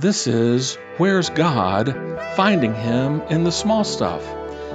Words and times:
This 0.00 0.26
is 0.26 0.78
Where's 0.96 1.28
God? 1.28 1.94
Finding 2.34 2.74
Him 2.74 3.20
in 3.28 3.44
the 3.44 3.52
Small 3.52 3.84
Stuff. 3.84 4.26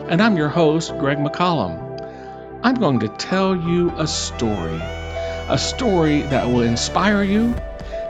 And 0.08 0.22
I'm 0.22 0.38
your 0.38 0.50
host, 0.50 0.96
Greg 1.00 1.18
McCollum. 1.18 2.60
I'm 2.62 2.76
going 2.76 3.00
to 3.00 3.08
tell 3.08 3.56
you 3.56 3.90
a 3.98 4.06
story, 4.06 4.80
a 4.80 5.58
story 5.58 6.22
that 6.22 6.46
will 6.46 6.62
inspire 6.62 7.24
you 7.24 7.56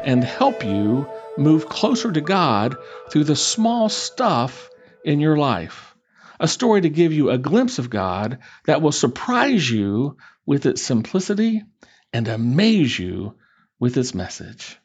and 0.03 0.25
help 0.25 0.65
you 0.65 1.07
move 1.37 1.69
closer 1.69 2.11
to 2.11 2.19
God 2.19 2.75
through 3.09 3.23
the 3.23 3.37
small 3.37 3.87
stuff 3.87 4.69
in 5.05 5.21
your 5.21 5.37
life. 5.37 5.95
A 6.41 6.49
story 6.49 6.81
to 6.81 6.89
give 6.89 7.13
you 7.13 7.29
a 7.29 7.37
glimpse 7.37 7.79
of 7.79 7.89
God 7.89 8.39
that 8.65 8.81
will 8.81 8.91
surprise 8.91 9.71
you 9.71 10.17
with 10.45 10.65
its 10.65 10.81
simplicity 10.81 11.63
and 12.11 12.27
amaze 12.27 12.99
you 12.99 13.35
with 13.79 13.95
its 13.95 14.13
message. 14.13 14.77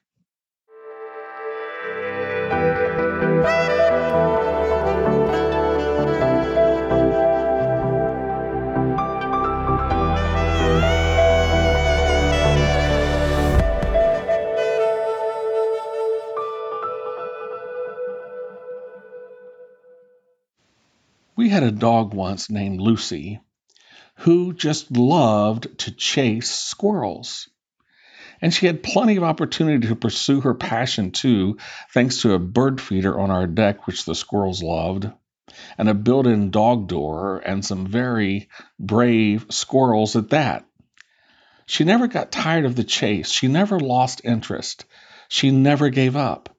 Dog 21.80 22.15
once 22.15 22.48
named 22.48 22.80
Lucy 22.80 23.41
who 24.20 24.52
just 24.52 24.95
loved 24.95 25.79
to 25.79 25.91
chase 25.91 26.51
squirrels. 26.51 27.48
And 28.43 28.53
she 28.53 28.66
had 28.66 28.83
plenty 28.83 29.16
of 29.16 29.23
opportunity 29.23 29.89
to 29.89 29.97
pursue 29.97 30.43
her 30.43 30.55
passion 30.55 31.11
too, 31.11 31.56
thanks 31.95 32.20
to 32.23 32.34
a 32.34 32.39
bird 32.39 32.83
feeder 32.83 33.19
on 33.19 33.30
our 33.30 33.47
deck, 33.47 33.87
which 33.87 34.05
the 34.05 34.15
squirrels 34.15 34.62
loved, 34.62 35.11
and 35.78 35.89
a 35.89 35.95
built 35.95 36.27
in 36.27 36.51
dog 36.51 36.86
door, 36.86 37.39
and 37.39 37.64
some 37.64 37.86
very 37.86 38.51
brave 38.78 39.47
squirrels 39.48 40.17
at 40.17 40.31
that. 40.31 40.67
She 41.64 41.84
never 41.84 42.06
got 42.06 42.31
tired 42.31 42.67
of 42.67 42.77
the 42.77 42.84
chase. 42.84 43.31
She 43.31 43.48
never 43.48 43.81
lost 43.81 44.20
interest. 44.23 44.84
She 45.28 45.51
never 45.51 45.89
gave 45.89 46.14
up. 46.14 46.55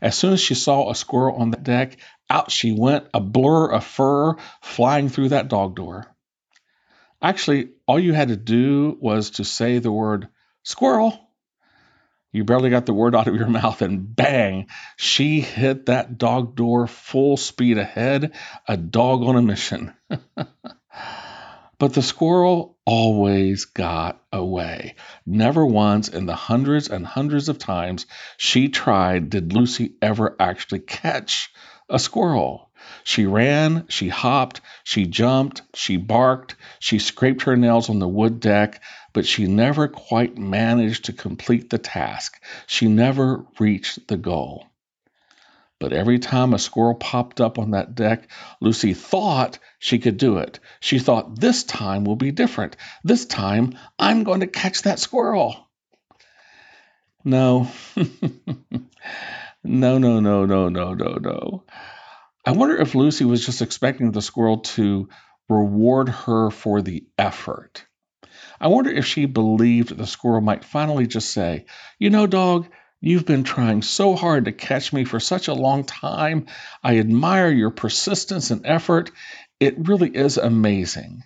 As 0.00 0.16
soon 0.16 0.32
as 0.32 0.40
she 0.40 0.54
saw 0.54 0.90
a 0.90 0.94
squirrel 0.94 1.36
on 1.36 1.50
the 1.50 1.58
deck, 1.58 1.98
out 2.30 2.50
she 2.50 2.72
went, 2.72 3.06
a 3.12 3.20
blur 3.20 3.70
of 3.70 3.84
fur 3.84 4.36
flying 4.60 5.08
through 5.08 5.30
that 5.30 5.48
dog 5.48 5.76
door. 5.76 6.06
Actually, 7.20 7.70
all 7.86 8.00
you 8.00 8.12
had 8.12 8.28
to 8.28 8.36
do 8.36 8.96
was 9.00 9.30
to 9.30 9.44
say 9.44 9.78
the 9.78 9.92
word 9.92 10.28
squirrel. 10.64 11.18
You 12.32 12.44
barely 12.44 12.70
got 12.70 12.86
the 12.86 12.94
word 12.94 13.14
out 13.14 13.28
of 13.28 13.36
your 13.36 13.46
mouth, 13.48 13.82
and 13.82 14.16
bang, 14.16 14.66
she 14.96 15.40
hit 15.40 15.86
that 15.86 16.18
dog 16.18 16.56
door 16.56 16.86
full 16.86 17.36
speed 17.36 17.78
ahead, 17.78 18.32
a 18.66 18.76
dog 18.76 19.22
on 19.22 19.36
a 19.36 19.42
mission. 19.42 19.92
but 21.78 21.94
the 21.94 22.02
squirrel 22.02 22.78
always 22.84 23.66
got 23.66 24.22
away. 24.32 24.94
Never 25.26 25.64
once 25.66 26.08
in 26.08 26.26
the 26.26 26.34
hundreds 26.34 26.88
and 26.88 27.06
hundreds 27.06 27.48
of 27.48 27.58
times 27.58 28.06
she 28.36 28.68
tried 28.68 29.30
did 29.30 29.52
Lucy 29.52 29.94
ever 30.00 30.34
actually 30.40 30.80
catch 30.80 31.52
a 31.92 31.98
squirrel. 31.98 32.70
She 33.04 33.26
ran, 33.26 33.84
she 33.88 34.08
hopped, 34.08 34.60
she 34.82 35.06
jumped, 35.06 35.62
she 35.74 35.96
barked, 35.98 36.56
she 36.80 36.98
scraped 36.98 37.42
her 37.42 37.56
nails 37.56 37.90
on 37.90 38.00
the 38.00 38.08
wood 38.08 38.40
deck, 38.40 38.82
but 39.12 39.26
she 39.26 39.46
never 39.46 39.86
quite 39.86 40.36
managed 40.36 41.04
to 41.04 41.12
complete 41.12 41.70
the 41.70 41.78
task. 41.78 42.42
She 42.66 42.88
never 42.88 43.44
reached 43.60 44.08
the 44.08 44.16
goal. 44.16 44.66
But 45.78 45.92
every 45.92 46.18
time 46.18 46.54
a 46.54 46.58
squirrel 46.58 46.94
popped 46.94 47.40
up 47.40 47.58
on 47.58 47.72
that 47.72 47.94
deck, 47.94 48.28
Lucy 48.60 48.94
thought 48.94 49.58
she 49.78 49.98
could 49.98 50.16
do 50.16 50.38
it. 50.38 50.60
She 50.80 50.98
thought, 50.98 51.38
this 51.38 51.64
time 51.64 52.04
will 52.04 52.16
be 52.16 52.30
different. 52.30 52.76
This 53.04 53.26
time 53.26 53.76
I'm 53.98 54.22
going 54.22 54.40
to 54.40 54.46
catch 54.46 54.82
that 54.82 54.98
squirrel. 54.98 55.68
No. 57.24 57.68
no, 59.72 59.96
no, 59.96 60.20
no, 60.20 60.44
no, 60.44 60.68
no, 60.68 60.92
no, 60.92 61.14
no. 61.14 61.64
I 62.44 62.52
wonder 62.52 62.76
if 62.76 62.94
Lucy 62.94 63.24
was 63.24 63.46
just 63.46 63.62
expecting 63.62 64.12
the 64.12 64.20
squirrel 64.20 64.58
to 64.58 65.08
reward 65.48 66.10
her 66.10 66.50
for 66.50 66.82
the 66.82 67.06
effort. 67.16 67.86
I 68.60 68.68
wonder 68.68 68.90
if 68.90 69.06
she 69.06 69.24
believed 69.24 69.96
the 69.96 70.06
squirrel 70.06 70.42
might 70.42 70.66
finally 70.66 71.06
just 71.06 71.30
say, 71.30 71.64
You 71.98 72.10
know, 72.10 72.26
dog, 72.26 72.68
you've 73.00 73.24
been 73.24 73.44
trying 73.44 73.80
so 73.80 74.14
hard 74.14 74.44
to 74.44 74.52
catch 74.52 74.92
me 74.92 75.04
for 75.04 75.18
such 75.18 75.48
a 75.48 75.54
long 75.54 75.84
time. 75.84 76.48
I 76.84 76.98
admire 76.98 77.50
your 77.50 77.70
persistence 77.70 78.50
and 78.50 78.66
effort. 78.66 79.10
It 79.58 79.88
really 79.88 80.10
is 80.10 80.36
amazing. 80.36 81.22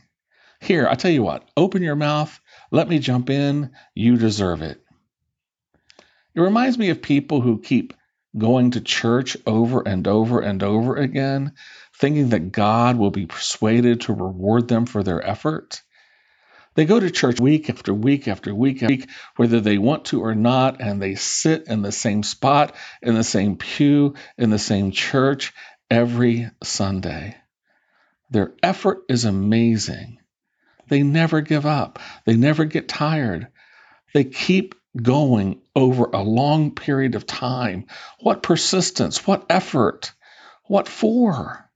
Here, 0.61 0.87
I 0.89 0.95
tell 0.95 1.11
you 1.11 1.25
what, 1.25 1.49
open 1.57 1.83
your 1.83 1.97
mouth, 1.97 2.39
let 2.71 2.89
me 2.89 3.01
jump 3.01 3.29
in. 3.29 3.73
You 3.93 4.17
deserve 4.17 4.63
it. 4.63 4.81
It 6.37 6.41
reminds 6.41 6.79
me 6.79 6.91
of 6.91 7.03
people 7.03 7.41
who 7.41 7.61
keep 7.61 7.93
going 8.37 8.73
to 8.73 8.81
church 8.81 9.37
over 9.47 9.81
and 9.81 10.07
over 10.07 10.41
and 10.41 10.63
over 10.63 10.97
again, 10.97 11.53
thinking 11.99 12.31
that 12.31 12.53
God 12.53 12.97
will 12.97 13.11
be 13.11 13.27
persuaded 13.27 14.03
to 14.03 14.13
reward 14.13 14.69
them 14.69 14.87
for 14.87 15.03
their 15.03 15.25
effort. 15.27 15.83
They 16.75 16.85
go 16.85 17.01
to 17.01 17.11
church 17.11 17.41
week 17.41 17.71
after 17.71 17.95
week 17.95 18.29
after 18.29 18.55
week 18.55 18.83
after 18.83 18.95
week, 18.95 19.09
whether 19.37 19.61
they 19.61 19.79
want 19.79 20.07
to 20.07 20.23
or 20.23 20.35
not, 20.35 20.81
and 20.83 21.01
they 21.01 21.15
sit 21.15 21.69
in 21.69 21.81
the 21.81 21.93
same 21.93 22.23
spot, 22.23 22.75
in 23.03 23.15
the 23.15 23.25
same 23.25 23.57
pew, 23.57 24.15
in 24.37 24.51
the 24.51 24.59
same 24.59 24.91
church 24.91 25.55
every 25.91 26.51
Sunday. 26.63 27.37
Their 28.31 28.53
effort 28.63 29.05
is 29.09 29.25
amazing. 29.25 30.19
They 30.89 31.03
never 31.03 31.41
give 31.41 31.65
up, 31.65 31.99
they 32.27 32.37
never 32.37 32.65
get 32.67 32.89
tired. 32.89 33.49
They 34.13 34.25
keep 34.25 34.75
going 35.03 35.61
over 35.75 36.05
a 36.05 36.23
long 36.23 36.75
period 36.75 37.15
of 37.15 37.27
time. 37.27 37.87
What 38.21 38.43
persistence, 38.43 39.27
what 39.27 39.47
effort, 39.51 40.13
what 40.65 40.89
for? 40.89 41.69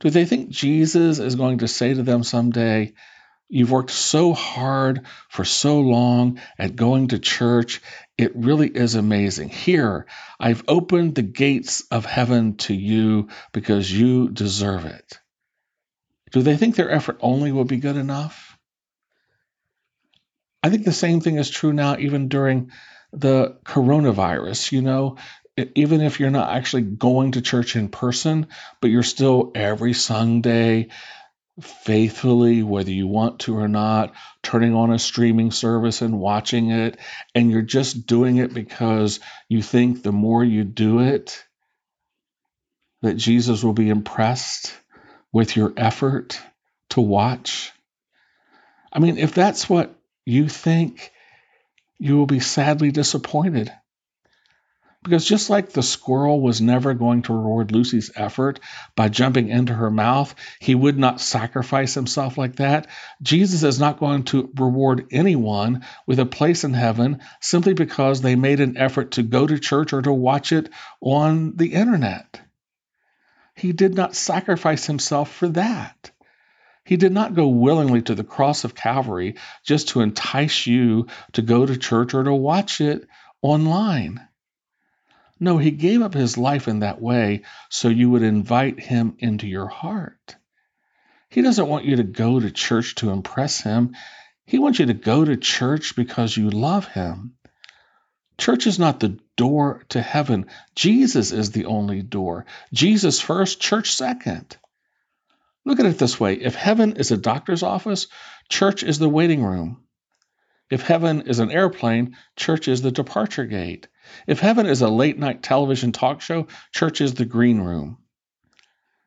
Do 0.00 0.10
they 0.10 0.24
think 0.24 0.50
Jesus 0.50 1.18
is 1.18 1.36
going 1.36 1.58
to 1.58 1.68
say 1.68 1.94
to 1.94 2.02
them 2.02 2.22
someday, 2.22 2.92
You've 3.54 3.70
worked 3.70 3.90
so 3.90 4.32
hard 4.32 5.02
for 5.28 5.44
so 5.44 5.80
long 5.80 6.40
at 6.58 6.74
going 6.74 7.08
to 7.08 7.18
church. 7.18 7.82
It 8.16 8.34
really 8.34 8.68
is 8.68 8.94
amazing. 8.94 9.50
Here, 9.50 10.06
I've 10.40 10.64
opened 10.68 11.14
the 11.14 11.22
gates 11.22 11.82
of 11.90 12.06
heaven 12.06 12.56
to 12.58 12.74
you 12.74 13.28
because 13.52 13.92
you 13.92 14.30
deserve 14.30 14.86
it. 14.86 15.20
Do 16.30 16.40
they 16.40 16.56
think 16.56 16.76
their 16.76 16.90
effort 16.90 17.18
only 17.20 17.52
will 17.52 17.66
be 17.66 17.76
good 17.76 17.98
enough? 17.98 18.51
I 20.62 20.70
think 20.70 20.84
the 20.84 20.92
same 20.92 21.20
thing 21.20 21.36
is 21.36 21.50
true 21.50 21.72
now, 21.72 21.96
even 21.98 22.28
during 22.28 22.70
the 23.12 23.58
coronavirus. 23.64 24.72
You 24.72 24.82
know, 24.82 25.16
even 25.74 26.00
if 26.00 26.20
you're 26.20 26.30
not 26.30 26.54
actually 26.54 26.82
going 26.82 27.32
to 27.32 27.42
church 27.42 27.76
in 27.76 27.88
person, 27.88 28.46
but 28.80 28.90
you're 28.90 29.02
still 29.02 29.52
every 29.54 29.92
Sunday 29.92 30.88
faithfully, 31.60 32.62
whether 32.62 32.90
you 32.90 33.06
want 33.06 33.40
to 33.40 33.58
or 33.58 33.68
not, 33.68 34.14
turning 34.42 34.74
on 34.74 34.92
a 34.92 34.98
streaming 34.98 35.50
service 35.50 36.00
and 36.00 36.18
watching 36.18 36.70
it. 36.70 36.96
And 37.34 37.50
you're 37.50 37.62
just 37.62 38.06
doing 38.06 38.38
it 38.38 38.54
because 38.54 39.20
you 39.48 39.62
think 39.62 40.02
the 40.02 40.12
more 40.12 40.42
you 40.42 40.64
do 40.64 41.00
it, 41.00 41.44
that 43.02 43.14
Jesus 43.14 43.62
will 43.62 43.74
be 43.74 43.90
impressed 43.90 44.74
with 45.32 45.56
your 45.56 45.72
effort 45.76 46.40
to 46.90 47.00
watch. 47.00 47.72
I 48.92 49.00
mean, 49.00 49.18
if 49.18 49.34
that's 49.34 49.68
what 49.68 49.94
you 50.24 50.48
think 50.48 51.12
you 51.98 52.16
will 52.16 52.26
be 52.26 52.40
sadly 52.40 52.90
disappointed. 52.90 53.72
Because 55.02 55.24
just 55.24 55.50
like 55.50 55.70
the 55.70 55.82
squirrel 55.82 56.40
was 56.40 56.60
never 56.60 56.94
going 56.94 57.22
to 57.22 57.32
reward 57.32 57.72
Lucy's 57.72 58.12
effort 58.14 58.60
by 58.94 59.08
jumping 59.08 59.48
into 59.48 59.74
her 59.74 59.90
mouth, 59.90 60.32
he 60.60 60.76
would 60.76 60.96
not 60.96 61.20
sacrifice 61.20 61.94
himself 61.94 62.38
like 62.38 62.56
that. 62.56 62.86
Jesus 63.20 63.64
is 63.64 63.80
not 63.80 63.98
going 63.98 64.22
to 64.24 64.52
reward 64.56 65.06
anyone 65.10 65.84
with 66.06 66.20
a 66.20 66.26
place 66.26 66.62
in 66.62 66.72
heaven 66.72 67.20
simply 67.40 67.74
because 67.74 68.20
they 68.20 68.36
made 68.36 68.60
an 68.60 68.76
effort 68.76 69.12
to 69.12 69.24
go 69.24 69.44
to 69.44 69.58
church 69.58 69.92
or 69.92 70.02
to 70.02 70.12
watch 70.12 70.52
it 70.52 70.70
on 71.00 71.56
the 71.56 71.72
internet. 71.72 72.40
He 73.56 73.72
did 73.72 73.94
not 73.94 74.14
sacrifice 74.14 74.86
himself 74.86 75.32
for 75.32 75.48
that. 75.48 76.12
He 76.84 76.96
did 76.96 77.12
not 77.12 77.34
go 77.34 77.48
willingly 77.48 78.02
to 78.02 78.14
the 78.14 78.24
cross 78.24 78.64
of 78.64 78.74
Calvary 78.74 79.36
just 79.64 79.88
to 79.88 80.00
entice 80.00 80.66
you 80.66 81.06
to 81.32 81.42
go 81.42 81.64
to 81.64 81.76
church 81.76 82.12
or 82.14 82.24
to 82.24 82.34
watch 82.34 82.80
it 82.80 83.06
online. 83.40 84.20
No, 85.38 85.58
he 85.58 85.70
gave 85.70 86.02
up 86.02 86.14
his 86.14 86.38
life 86.38 86.68
in 86.68 86.80
that 86.80 87.00
way 87.00 87.42
so 87.68 87.88
you 87.88 88.10
would 88.10 88.22
invite 88.22 88.80
him 88.80 89.16
into 89.18 89.46
your 89.46 89.66
heart. 89.66 90.36
He 91.28 91.42
doesn't 91.42 91.68
want 91.68 91.84
you 91.84 91.96
to 91.96 92.04
go 92.04 92.38
to 92.38 92.50
church 92.50 92.96
to 92.96 93.10
impress 93.10 93.60
him. 93.60 93.96
He 94.44 94.58
wants 94.58 94.78
you 94.78 94.86
to 94.86 94.94
go 94.94 95.24
to 95.24 95.36
church 95.36 95.96
because 95.96 96.36
you 96.36 96.50
love 96.50 96.86
him. 96.88 97.34
Church 98.38 98.66
is 98.66 98.78
not 98.78 99.00
the 99.00 99.18
door 99.36 99.82
to 99.90 100.02
heaven. 100.02 100.46
Jesus 100.74 101.32
is 101.32 101.52
the 101.52 101.66
only 101.66 102.02
door. 102.02 102.44
Jesus 102.72 103.20
first, 103.20 103.60
church 103.60 103.92
second. 103.94 104.56
Look 105.64 105.78
at 105.80 105.86
it 105.86 105.98
this 105.98 106.18
way 106.18 106.34
if 106.34 106.54
heaven 106.54 106.96
is 106.96 107.10
a 107.10 107.16
doctor's 107.16 107.62
office, 107.62 108.08
church 108.48 108.82
is 108.82 108.98
the 108.98 109.08
waiting 109.08 109.44
room. 109.44 109.84
If 110.70 110.82
heaven 110.82 111.22
is 111.22 111.38
an 111.38 111.50
airplane, 111.50 112.16
church 112.34 112.66
is 112.66 112.82
the 112.82 112.90
departure 112.90 113.44
gate. 113.44 113.88
If 114.26 114.40
heaven 114.40 114.66
is 114.66 114.80
a 114.80 114.88
late 114.88 115.18
night 115.18 115.42
television 115.42 115.92
talk 115.92 116.20
show, 116.20 116.48
church 116.72 117.00
is 117.00 117.14
the 117.14 117.26
green 117.26 117.60
room. 117.60 117.98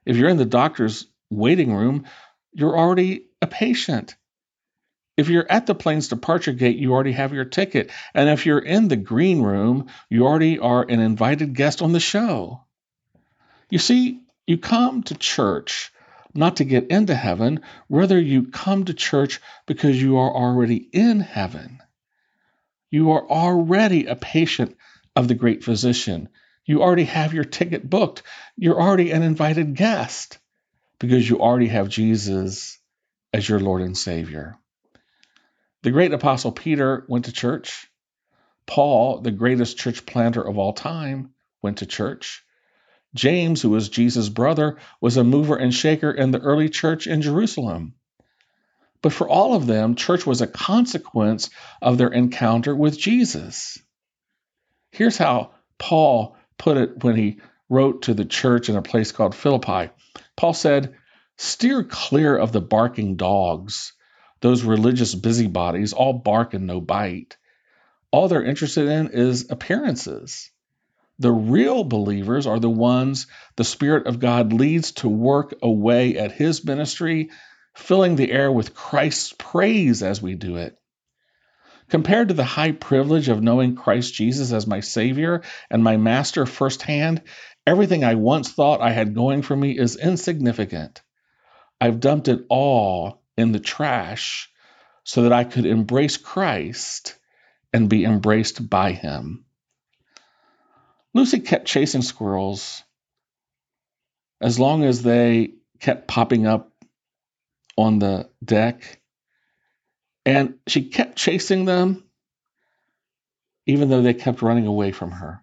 If 0.05 0.15
you're 0.15 0.29
in 0.29 0.37
the 0.37 0.45
doctor's 0.45 1.07
waiting 1.29 1.73
room, 1.73 2.05
you're 2.53 2.77
already 2.77 3.25
a 3.41 3.47
patient. 3.47 4.15
If 5.17 5.29
you're 5.29 5.49
at 5.49 5.65
the 5.65 5.75
plane's 5.75 6.09
departure 6.09 6.51
gate, 6.51 6.77
you 6.77 6.93
already 6.93 7.13
have 7.13 7.33
your 7.33 7.45
ticket. 7.45 7.91
And 8.13 8.29
if 8.29 8.45
you're 8.45 8.59
in 8.59 8.87
the 8.87 8.95
green 8.95 9.41
room, 9.41 9.87
you 10.09 10.25
already 10.25 10.59
are 10.59 10.83
an 10.83 10.99
invited 10.99 11.55
guest 11.55 11.81
on 11.81 11.93
the 11.93 11.99
show. 11.99 12.65
You 13.69 13.79
see, 13.79 14.21
you 14.45 14.57
come 14.57 15.03
to 15.03 15.15
church 15.15 15.91
not 16.35 16.57
to 16.57 16.65
get 16.65 16.87
into 16.87 17.15
heaven, 17.15 17.61
rather, 17.89 18.19
you 18.19 18.47
come 18.47 18.85
to 18.85 18.93
church 18.93 19.41
because 19.65 20.01
you 20.01 20.17
are 20.17 20.31
already 20.31 20.77
in 20.77 21.19
heaven. 21.19 21.79
You 22.91 23.11
are 23.11 23.27
already 23.29 24.05
a 24.05 24.15
patient 24.15 24.77
of 25.15 25.27
the 25.27 25.35
great 25.35 25.63
physician. 25.63 26.29
You 26.65 26.81
already 26.81 27.05
have 27.05 27.33
your 27.33 27.43
ticket 27.43 27.89
booked. 27.89 28.23
You're 28.57 28.81
already 28.81 29.11
an 29.11 29.23
invited 29.23 29.75
guest 29.75 30.37
because 30.99 31.29
you 31.29 31.39
already 31.39 31.67
have 31.67 31.89
Jesus 31.89 32.79
as 33.33 33.47
your 33.47 33.59
Lord 33.59 33.81
and 33.81 33.97
Savior. 33.97 34.57
The 35.83 35.91
great 35.91 36.13
apostle 36.13 36.51
Peter 36.51 37.05
went 37.07 37.25
to 37.25 37.31
church. 37.31 37.87
Paul, 38.65 39.19
the 39.19 39.31
greatest 39.31 39.77
church 39.77 40.05
planter 40.05 40.41
of 40.41 40.57
all 40.57 40.73
time, 40.73 41.33
went 41.61 41.79
to 41.79 41.85
church. 41.85 42.44
James, 43.15 43.61
who 43.61 43.69
was 43.69 43.89
Jesus' 43.89 44.29
brother, 44.29 44.77
was 45.01 45.17
a 45.17 45.23
mover 45.23 45.55
and 45.55 45.73
shaker 45.73 46.11
in 46.11 46.31
the 46.31 46.39
early 46.39 46.69
church 46.69 47.07
in 47.07 47.21
Jerusalem. 47.21 47.95
But 49.01 49.13
for 49.13 49.27
all 49.29 49.55
of 49.55 49.67
them, 49.67 49.95
church 49.95 50.25
was 50.25 50.41
a 50.41 50.47
consequence 50.47 51.49
of 51.81 51.97
their 51.97 52.09
encounter 52.09 52.75
with 52.75 52.99
Jesus. 52.99 53.79
Here's 54.91 55.17
how 55.17 55.51
Paul 55.77 56.35
put 56.57 56.77
it 56.77 57.03
when 57.03 57.15
he 57.15 57.39
wrote 57.69 58.03
to 58.03 58.13
the 58.13 58.25
church 58.25 58.69
in 58.69 58.75
a 58.75 58.81
place 58.81 59.11
called 59.11 59.33
Philippi. 59.33 59.91
Paul 60.35 60.53
said, 60.53 60.95
Steer 61.37 61.83
clear 61.83 62.37
of 62.37 62.51
the 62.51 62.61
barking 62.61 63.15
dogs, 63.15 63.93
those 64.41 64.63
religious 64.63 65.15
busybodies, 65.15 65.93
all 65.93 66.13
bark 66.13 66.53
and 66.53 66.67
no 66.67 66.81
bite. 66.81 67.37
All 68.11 68.27
they're 68.27 68.43
interested 68.43 68.87
in 68.87 69.09
is 69.09 69.49
appearances. 69.49 70.51
The 71.19 71.31
real 71.31 71.83
believers 71.85 72.45
are 72.45 72.59
the 72.59 72.69
ones 72.69 73.27
the 73.55 73.63
Spirit 73.63 74.05
of 74.07 74.19
God 74.19 74.51
leads 74.51 74.91
to 74.93 75.09
work 75.09 75.55
away 75.61 76.17
at 76.17 76.33
His 76.33 76.65
ministry, 76.65 77.29
filling 77.73 78.15
the 78.15 78.31
air 78.31 78.51
with 78.51 78.73
Christ's 78.73 79.33
praise 79.37 80.03
as 80.03 80.21
we 80.21 80.35
do 80.35 80.57
it. 80.57 80.77
Compared 81.87 82.29
to 82.29 82.33
the 82.33 82.43
high 82.43 82.71
privilege 82.71 83.29
of 83.29 83.43
knowing 83.43 83.75
Christ 83.75 84.13
Jesus 84.13 84.51
as 84.51 84.67
my 84.67 84.79
Savior 84.79 85.43
and 85.69 85.83
my 85.83 85.97
Master 85.97 86.45
firsthand, 86.45 87.21
everything 87.65 88.03
I 88.03 88.15
once 88.15 88.51
thought 88.51 88.81
I 88.81 88.91
had 88.91 89.13
going 89.13 89.41
for 89.41 89.55
me 89.55 89.77
is 89.77 89.95
insignificant. 89.95 91.01
I've 91.79 91.99
dumped 91.99 92.27
it 92.27 92.45
all 92.49 93.21
in 93.37 93.51
the 93.51 93.59
trash 93.59 94.49
so 95.03 95.23
that 95.23 95.33
I 95.33 95.43
could 95.43 95.65
embrace 95.65 96.17
Christ 96.17 97.17
and 97.71 97.87
be 97.87 98.03
embraced 98.03 98.67
by 98.69 98.91
Him. 98.91 99.44
Lucy 101.15 101.39
kept 101.39 101.65
chasing 101.65 102.01
squirrels 102.01 102.83
as 104.41 104.59
long 104.59 104.83
as 104.83 105.01
they 105.01 105.53
kept 105.79 106.09
popping 106.09 106.45
up 106.45 106.73
on 107.77 107.99
the 107.99 108.29
deck. 108.43 108.99
And 110.25 110.55
she 110.67 110.89
kept 110.89 111.15
chasing 111.15 111.63
them 111.63 112.03
even 113.65 113.87
though 113.89 114.01
they 114.01 114.13
kept 114.13 114.41
running 114.41 114.67
away 114.67 114.91
from 114.91 115.11
her. 115.11 115.41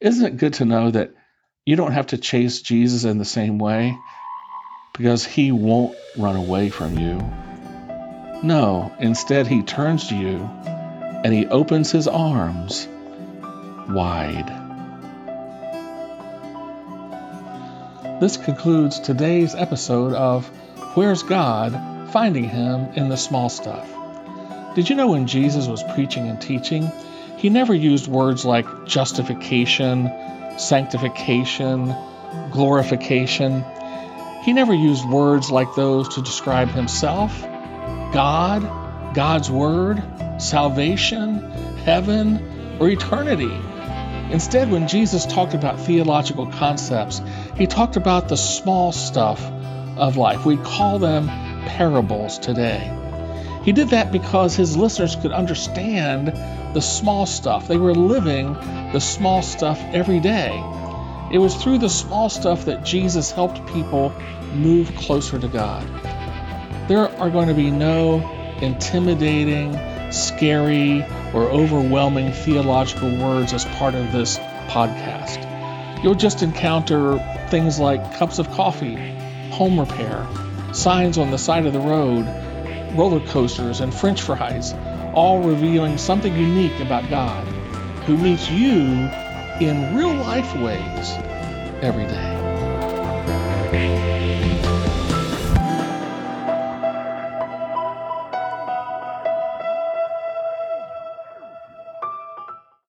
Isn't 0.00 0.24
it 0.24 0.36
good 0.36 0.54
to 0.54 0.64
know 0.64 0.92
that 0.92 1.12
you 1.64 1.74
don't 1.74 1.92
have 1.92 2.08
to 2.08 2.16
chase 2.16 2.62
Jesus 2.62 3.02
in 3.02 3.18
the 3.18 3.24
same 3.24 3.58
way 3.58 3.98
because 4.96 5.26
he 5.26 5.50
won't 5.50 5.96
run 6.16 6.36
away 6.36 6.70
from 6.70 6.96
you? 6.96 7.18
No, 8.44 8.94
instead, 9.00 9.48
he 9.48 9.62
turns 9.62 10.06
to 10.08 10.14
you 10.14 10.36
and 10.36 11.34
he 11.34 11.46
opens 11.46 11.90
his 11.90 12.06
arms 12.06 12.86
wide. 13.88 14.48
This 18.20 18.36
concludes 18.36 18.98
today's 19.00 19.54
episode 19.54 20.12
of 20.12 20.46
Where's 20.94 21.22
God? 21.22 22.10
Finding 22.12 22.48
Him 22.48 22.88
in 22.94 23.08
the 23.08 23.16
Small 23.16 23.48
Stuff. 23.48 23.86
Did 24.74 24.88
you 24.88 24.96
know 24.96 25.08
when 25.08 25.26
Jesus 25.26 25.66
was 25.66 25.82
preaching 25.82 26.28
and 26.28 26.40
teaching, 26.40 26.90
he 27.36 27.50
never 27.50 27.74
used 27.74 28.08
words 28.08 28.44
like 28.44 28.86
justification, 28.86 30.10
sanctification, 30.58 31.94
glorification. 32.50 33.64
He 34.42 34.52
never 34.52 34.72
used 34.72 35.06
words 35.06 35.50
like 35.50 35.74
those 35.74 36.14
to 36.14 36.22
describe 36.22 36.68
himself, 36.68 37.38
God, 38.12 39.14
God's 39.14 39.50
Word, 39.50 40.02
salvation, 40.38 41.50
heaven, 41.84 42.78
or 42.80 42.88
eternity. 42.88 43.54
Instead, 44.30 44.70
when 44.70 44.88
Jesus 44.88 45.24
talked 45.24 45.54
about 45.54 45.80
theological 45.80 46.46
concepts, 46.46 47.22
he 47.56 47.66
talked 47.66 47.96
about 47.96 48.28
the 48.28 48.36
small 48.36 48.92
stuff 48.92 49.42
of 49.96 50.16
life. 50.16 50.44
We 50.44 50.56
call 50.56 50.98
them 50.98 51.28
parables 51.66 52.38
today. 52.38 52.92
He 53.62 53.72
did 53.72 53.90
that 53.90 54.12
because 54.12 54.54
his 54.54 54.76
listeners 54.76 55.16
could 55.16 55.32
understand 55.32 56.28
the 56.74 56.80
small 56.80 57.26
stuff. 57.26 57.68
They 57.68 57.76
were 57.76 57.94
living 57.94 58.54
the 58.92 59.00
small 59.00 59.42
stuff 59.42 59.80
every 59.92 60.20
day. 60.20 60.62
It 61.32 61.38
was 61.38 61.54
through 61.56 61.78
the 61.78 61.88
small 61.88 62.28
stuff 62.28 62.66
that 62.66 62.84
Jesus 62.84 63.32
helped 63.32 63.66
people 63.72 64.12
move 64.54 64.94
closer 64.96 65.38
to 65.38 65.48
God. 65.48 65.84
There 66.88 67.08
are 67.18 67.30
going 67.30 67.48
to 67.48 67.54
be 67.54 67.70
no 67.70 68.20
intimidating, 68.60 69.72
scary, 70.10 71.04
or 71.34 71.42
overwhelming 71.42 72.32
theological 72.32 73.10
words 73.16 73.52
as 73.52 73.64
part 73.64 73.94
of 73.94 74.12
this 74.12 74.38
podcast. 74.68 75.42
You'll 76.02 76.14
just 76.14 76.42
encounter 76.42 77.18
things 77.50 77.78
like 77.78 78.16
cups 78.16 78.38
of 78.38 78.50
coffee, 78.52 78.96
home 79.50 79.80
repair, 79.80 80.26
signs 80.72 81.18
on 81.18 81.30
the 81.30 81.38
side 81.38 81.66
of 81.66 81.72
the 81.72 81.80
road, 81.80 82.26
roller 82.96 83.24
coasters, 83.28 83.80
and 83.80 83.94
french 83.94 84.22
fries, 84.22 84.74
all 85.14 85.42
revealing 85.42 85.98
something 85.98 86.34
unique 86.34 86.78
about 86.80 87.08
God, 87.08 87.46
who 88.04 88.16
meets 88.16 88.50
you 88.50 89.08
in 89.60 89.96
real 89.96 90.14
life 90.14 90.54
ways 90.56 91.10
every 91.82 92.06
day. 92.06 92.36